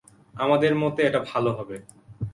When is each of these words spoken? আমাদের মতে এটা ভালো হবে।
আমাদের 0.35 0.73
মতে 0.75 1.01
এটা 1.03 1.19
ভালো 1.31 1.51
হবে। 1.53 1.77